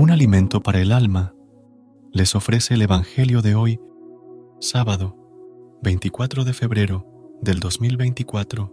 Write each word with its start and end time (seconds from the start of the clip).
Un 0.00 0.10
alimento 0.10 0.62
para 0.62 0.80
el 0.80 0.92
alma 0.92 1.34
les 2.10 2.34
ofrece 2.34 2.72
el 2.72 2.80
Evangelio 2.80 3.42
de 3.42 3.54
hoy, 3.54 3.78
sábado 4.58 5.14
24 5.82 6.44
de 6.44 6.54
febrero 6.54 7.36
del 7.42 7.60
2024. 7.60 8.72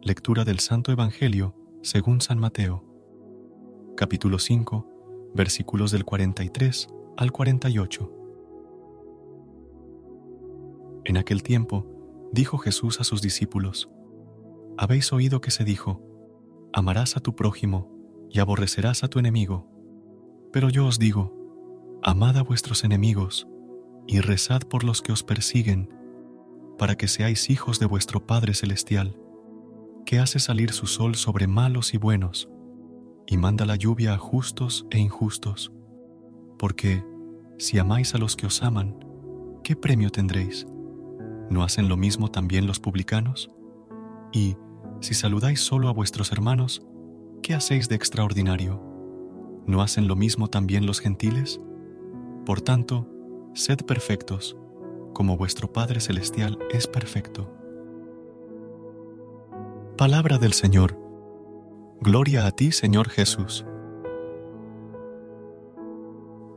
Lectura 0.00 0.46
del 0.46 0.60
Santo 0.60 0.92
Evangelio 0.92 1.54
según 1.82 2.22
San 2.22 2.38
Mateo, 2.38 2.86
capítulo 3.98 4.38
5, 4.38 5.32
versículos 5.34 5.90
del 5.90 6.06
43 6.06 6.88
al 7.18 7.32
48. 7.32 8.12
En 11.04 11.18
aquel 11.18 11.42
tiempo 11.42 11.86
dijo 12.32 12.56
Jesús 12.56 12.98
a 13.02 13.04
sus 13.04 13.20
discípulos, 13.20 13.90
Habéis 14.78 15.12
oído 15.12 15.42
que 15.42 15.50
se 15.50 15.64
dijo, 15.64 16.11
amarás 16.72 17.16
a 17.16 17.20
tu 17.20 17.34
prójimo 17.34 17.90
y 18.30 18.40
aborrecerás 18.40 19.04
a 19.04 19.08
tu 19.08 19.18
enemigo. 19.18 19.68
Pero 20.52 20.68
yo 20.68 20.86
os 20.86 20.98
digo, 20.98 21.34
amad 22.02 22.36
a 22.36 22.42
vuestros 22.42 22.84
enemigos 22.84 23.46
y 24.06 24.20
rezad 24.20 24.62
por 24.62 24.84
los 24.84 25.02
que 25.02 25.12
os 25.12 25.22
persiguen, 25.22 25.88
para 26.78 26.96
que 26.96 27.08
seáis 27.08 27.50
hijos 27.50 27.78
de 27.78 27.86
vuestro 27.86 28.26
Padre 28.26 28.54
Celestial, 28.54 29.16
que 30.04 30.18
hace 30.18 30.38
salir 30.38 30.72
su 30.72 30.86
sol 30.86 31.14
sobre 31.14 31.46
malos 31.46 31.94
y 31.94 31.98
buenos, 31.98 32.48
y 33.26 33.36
manda 33.36 33.64
la 33.66 33.76
lluvia 33.76 34.14
a 34.14 34.18
justos 34.18 34.86
e 34.90 34.98
injustos. 34.98 35.72
Porque, 36.58 37.04
si 37.58 37.78
amáis 37.78 38.14
a 38.14 38.18
los 38.18 38.34
que 38.34 38.46
os 38.46 38.62
aman, 38.62 38.96
¿qué 39.62 39.76
premio 39.76 40.10
tendréis? 40.10 40.66
¿No 41.50 41.62
hacen 41.62 41.88
lo 41.88 41.96
mismo 41.96 42.30
también 42.30 42.66
los 42.66 42.80
publicanos? 42.80 43.50
Y, 44.32 44.56
si 45.02 45.14
saludáis 45.14 45.60
solo 45.60 45.88
a 45.88 45.92
vuestros 45.92 46.30
hermanos, 46.30 46.80
¿qué 47.42 47.54
hacéis 47.54 47.88
de 47.88 47.96
extraordinario? 47.96 48.80
¿No 49.66 49.82
hacen 49.82 50.06
lo 50.06 50.14
mismo 50.14 50.48
también 50.48 50.86
los 50.86 51.00
gentiles? 51.00 51.60
Por 52.46 52.60
tanto, 52.60 53.08
sed 53.52 53.78
perfectos, 53.80 54.56
como 55.12 55.36
vuestro 55.36 55.72
Padre 55.72 56.00
Celestial 56.00 56.56
es 56.70 56.86
perfecto. 56.86 57.52
Palabra 59.98 60.38
del 60.38 60.52
Señor. 60.52 60.96
Gloria 62.00 62.46
a 62.46 62.52
ti, 62.52 62.70
Señor 62.70 63.08
Jesús. 63.08 63.66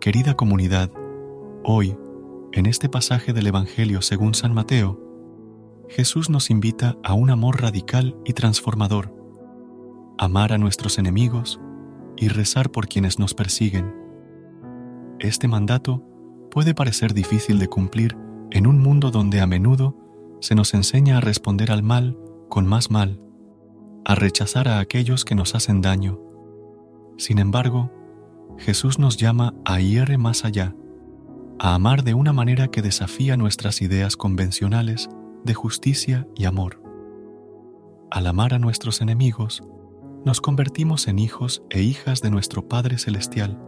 Querida 0.00 0.34
comunidad, 0.34 0.90
hoy, 1.62 1.94
en 2.52 2.64
este 2.64 2.88
pasaje 2.88 3.34
del 3.34 3.48
Evangelio 3.48 4.00
según 4.00 4.32
San 4.34 4.54
Mateo, 4.54 5.09
Jesús 5.90 6.30
nos 6.30 6.50
invita 6.50 6.96
a 7.02 7.14
un 7.14 7.30
amor 7.30 7.62
radical 7.62 8.16
y 8.24 8.32
transformador, 8.32 9.12
amar 10.18 10.52
a 10.52 10.58
nuestros 10.58 10.98
enemigos 10.98 11.60
y 12.16 12.28
rezar 12.28 12.70
por 12.70 12.86
quienes 12.86 13.18
nos 13.18 13.34
persiguen. 13.34 13.92
Este 15.18 15.48
mandato 15.48 16.04
puede 16.52 16.74
parecer 16.74 17.12
difícil 17.12 17.58
de 17.58 17.66
cumplir 17.66 18.16
en 18.52 18.68
un 18.68 18.78
mundo 18.78 19.10
donde 19.10 19.40
a 19.40 19.48
menudo 19.48 19.96
se 20.40 20.54
nos 20.54 20.74
enseña 20.74 21.18
a 21.18 21.20
responder 21.20 21.72
al 21.72 21.82
mal 21.82 22.16
con 22.48 22.68
más 22.68 22.92
mal, 22.92 23.20
a 24.04 24.14
rechazar 24.14 24.68
a 24.68 24.78
aquellos 24.78 25.24
que 25.24 25.34
nos 25.34 25.56
hacen 25.56 25.80
daño. 25.80 26.20
Sin 27.18 27.40
embargo, 27.40 27.90
Jesús 28.58 29.00
nos 29.00 29.16
llama 29.16 29.54
a 29.64 29.80
ir 29.80 30.16
más 30.18 30.44
allá, 30.44 30.72
a 31.58 31.74
amar 31.74 32.04
de 32.04 32.14
una 32.14 32.32
manera 32.32 32.68
que 32.68 32.80
desafía 32.80 33.36
nuestras 33.36 33.82
ideas 33.82 34.16
convencionales 34.16 35.10
de 35.44 35.54
justicia 35.54 36.28
y 36.34 36.44
amor. 36.44 36.82
Al 38.10 38.26
amar 38.26 38.54
a 38.54 38.58
nuestros 38.58 39.00
enemigos, 39.00 39.62
nos 40.24 40.40
convertimos 40.40 41.08
en 41.08 41.18
hijos 41.18 41.62
e 41.70 41.80
hijas 41.80 42.20
de 42.20 42.30
nuestro 42.30 42.68
Padre 42.68 42.98
Celestial, 42.98 43.58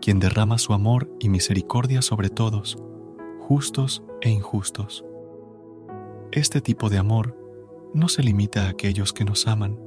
quien 0.00 0.18
derrama 0.18 0.58
su 0.58 0.74
amor 0.74 1.10
y 1.20 1.28
misericordia 1.28 2.02
sobre 2.02 2.28
todos, 2.28 2.76
justos 3.40 4.02
e 4.20 4.30
injustos. 4.30 5.04
Este 6.32 6.60
tipo 6.60 6.90
de 6.90 6.98
amor 6.98 7.38
no 7.94 8.08
se 8.08 8.22
limita 8.22 8.66
a 8.66 8.70
aquellos 8.70 9.12
que 9.12 9.24
nos 9.24 9.46
aman, 9.46 9.78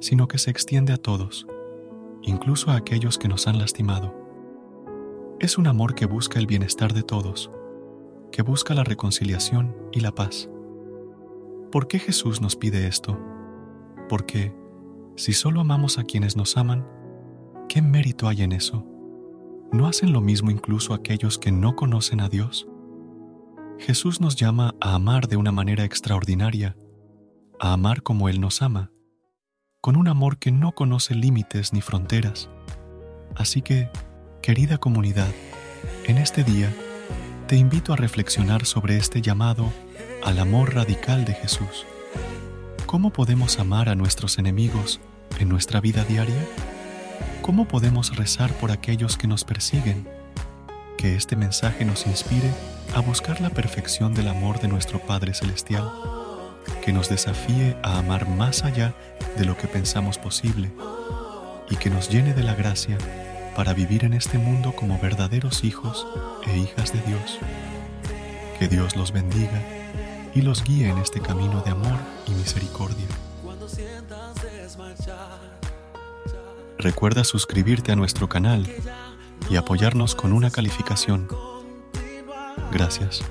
sino 0.00 0.28
que 0.28 0.38
se 0.38 0.50
extiende 0.50 0.92
a 0.92 0.96
todos, 0.96 1.46
incluso 2.22 2.70
a 2.70 2.76
aquellos 2.76 3.18
que 3.18 3.28
nos 3.28 3.46
han 3.46 3.58
lastimado. 3.58 4.14
Es 5.40 5.56
un 5.56 5.66
amor 5.66 5.94
que 5.94 6.06
busca 6.06 6.38
el 6.38 6.46
bienestar 6.46 6.92
de 6.92 7.02
todos, 7.02 7.50
que 8.32 8.42
busca 8.42 8.74
la 8.74 8.84
reconciliación 8.84 9.76
y 9.92 10.00
la 10.00 10.14
paz. 10.14 10.48
¿Por 11.70 11.88
qué 11.88 11.98
Jesús 11.98 12.40
nos 12.40 12.56
pide 12.56 12.86
esto? 12.86 13.18
Porque, 14.08 14.54
si 15.16 15.32
solo 15.32 15.60
amamos 15.60 15.98
a 15.98 16.04
quienes 16.04 16.36
nos 16.36 16.56
aman, 16.56 16.86
¿qué 17.68 17.82
mérito 17.82 18.28
hay 18.28 18.42
en 18.42 18.52
eso? 18.52 18.86
¿No 19.70 19.86
hacen 19.86 20.12
lo 20.12 20.20
mismo 20.20 20.50
incluso 20.50 20.94
aquellos 20.94 21.38
que 21.38 21.52
no 21.52 21.76
conocen 21.76 22.20
a 22.20 22.28
Dios? 22.28 22.66
Jesús 23.78 24.20
nos 24.20 24.34
llama 24.34 24.74
a 24.80 24.94
amar 24.94 25.28
de 25.28 25.36
una 25.36 25.52
manera 25.52 25.84
extraordinaria, 25.84 26.76
a 27.60 27.74
amar 27.74 28.02
como 28.02 28.28
Él 28.28 28.40
nos 28.40 28.62
ama, 28.62 28.90
con 29.80 29.96
un 29.96 30.08
amor 30.08 30.38
que 30.38 30.50
no 30.50 30.72
conoce 30.72 31.14
límites 31.14 31.72
ni 31.72 31.80
fronteras. 31.80 32.48
Así 33.36 33.62
que, 33.62 33.90
querida 34.42 34.78
comunidad, 34.78 35.32
en 36.06 36.18
este 36.18 36.44
día, 36.44 36.74
te 37.48 37.56
invito 37.56 37.94
a 37.94 37.96
reflexionar 37.96 38.66
sobre 38.66 38.98
este 38.98 39.22
llamado 39.22 39.72
al 40.22 40.38
amor 40.38 40.74
radical 40.74 41.24
de 41.24 41.32
Jesús. 41.32 41.86
¿Cómo 42.84 43.10
podemos 43.10 43.58
amar 43.58 43.88
a 43.88 43.94
nuestros 43.94 44.36
enemigos 44.36 45.00
en 45.38 45.48
nuestra 45.48 45.80
vida 45.80 46.04
diaria? 46.04 46.46
¿Cómo 47.40 47.66
podemos 47.66 48.14
rezar 48.16 48.52
por 48.52 48.70
aquellos 48.70 49.16
que 49.16 49.26
nos 49.26 49.44
persiguen? 49.44 50.06
Que 50.98 51.16
este 51.16 51.36
mensaje 51.36 51.86
nos 51.86 52.06
inspire 52.06 52.50
a 52.94 53.00
buscar 53.00 53.40
la 53.40 53.48
perfección 53.48 54.12
del 54.12 54.28
amor 54.28 54.60
de 54.60 54.68
nuestro 54.68 54.98
Padre 54.98 55.32
Celestial, 55.32 55.90
que 56.84 56.92
nos 56.92 57.08
desafíe 57.08 57.78
a 57.82 57.96
amar 57.96 58.28
más 58.28 58.62
allá 58.62 58.92
de 59.38 59.46
lo 59.46 59.56
que 59.56 59.68
pensamos 59.68 60.18
posible 60.18 60.70
y 61.70 61.76
que 61.76 61.88
nos 61.88 62.10
llene 62.10 62.34
de 62.34 62.42
la 62.42 62.54
gracia 62.54 62.98
para 63.58 63.74
vivir 63.74 64.04
en 64.04 64.12
este 64.12 64.38
mundo 64.38 64.70
como 64.70 65.00
verdaderos 65.00 65.64
hijos 65.64 66.06
e 66.46 66.56
hijas 66.56 66.92
de 66.92 67.00
Dios. 67.00 67.40
Que 68.56 68.68
Dios 68.68 68.94
los 68.94 69.10
bendiga 69.10 69.60
y 70.32 70.42
los 70.42 70.62
guíe 70.62 70.88
en 70.88 70.98
este 70.98 71.20
camino 71.20 71.60
de 71.62 71.72
amor 71.72 71.98
y 72.28 72.34
misericordia. 72.34 73.08
Recuerda 76.78 77.24
suscribirte 77.24 77.90
a 77.90 77.96
nuestro 77.96 78.28
canal 78.28 78.64
y 79.50 79.56
apoyarnos 79.56 80.14
con 80.14 80.32
una 80.32 80.52
calificación. 80.52 81.26
Gracias. 82.70 83.24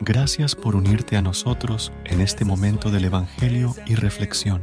Gracias 0.00 0.54
por 0.54 0.76
unirte 0.76 1.18
a 1.18 1.20
nosotros 1.20 1.92
en 2.06 2.22
este 2.22 2.46
momento 2.46 2.90
del 2.90 3.04
Evangelio 3.04 3.74
y 3.84 3.96
reflexión. 3.96 4.62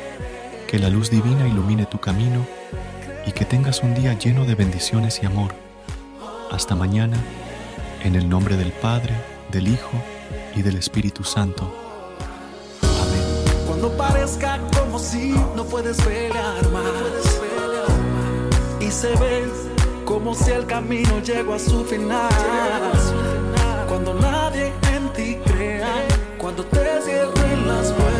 Que 0.71 0.79
la 0.79 0.89
luz 0.89 1.09
divina 1.09 1.45
ilumine 1.45 1.85
tu 1.85 1.99
camino 1.99 2.47
y 3.25 3.33
que 3.33 3.43
tengas 3.43 3.83
un 3.83 3.93
día 3.93 4.17
lleno 4.17 4.45
de 4.45 4.55
bendiciones 4.55 5.19
y 5.21 5.25
amor. 5.25 5.51
Hasta 6.49 6.75
mañana, 6.75 7.17
en 8.05 8.15
el 8.15 8.29
nombre 8.29 8.55
del 8.55 8.71
Padre, 8.71 9.13
del 9.51 9.67
Hijo 9.67 9.91
y 10.55 10.61
del 10.61 10.77
Espíritu 10.77 11.25
Santo. 11.25 11.69
Amén. 12.83 13.65
Cuando 13.67 13.97
parezca 13.97 14.61
como 14.79 14.97
si 14.97 15.31
no 15.57 15.65
puedes 15.65 15.97
pelear 16.03 16.65
más 16.69 17.41
y 18.79 18.89
se 18.89 19.09
ve 19.17 19.51
como 20.05 20.33
si 20.33 20.51
el 20.51 20.65
camino 20.67 21.19
llegó 21.19 21.55
a 21.55 21.59
su 21.59 21.83
final. 21.83 22.29
Cuando 23.89 24.13
nadie 24.13 24.71
en 24.95 25.09
ti 25.11 25.37
crea, 25.45 26.07
cuando 26.37 26.63
te 26.63 26.79
cierren 27.03 27.67
las 27.67 27.91
puertas, 27.91 28.10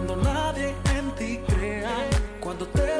Cuando 0.00 0.16
nadie 0.16 0.74
en 0.96 1.10
ti 1.10 1.38
crea, 1.46 1.92
cuando 2.40 2.66
te 2.68 2.99